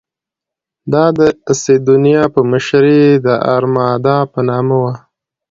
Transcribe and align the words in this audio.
دا 0.93 1.05
د 1.17 1.19
سیدونیا 1.63 2.23
په 2.33 2.41
مشرۍ 2.51 3.03
د 3.25 3.27
ارمادا 3.55 4.17
په 4.31 4.39
نامه 4.49 4.75
وه. 4.83 4.93